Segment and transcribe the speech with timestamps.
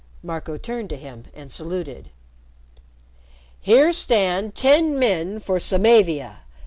[0.23, 2.09] Marco turned to him and saluted.
[3.59, 6.39] "Here stand ten men for Samavia.